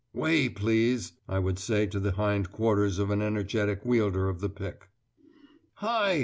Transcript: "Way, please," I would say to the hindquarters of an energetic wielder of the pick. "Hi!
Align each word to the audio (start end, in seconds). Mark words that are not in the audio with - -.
"Way, 0.15 0.49
please," 0.49 1.11
I 1.29 1.37
would 1.37 1.59
say 1.59 1.85
to 1.85 1.99
the 1.99 2.13
hindquarters 2.13 2.97
of 2.97 3.11
an 3.11 3.21
energetic 3.21 3.85
wielder 3.85 4.27
of 4.29 4.39
the 4.41 4.49
pick. 4.49 4.89
"Hi! 5.75 6.19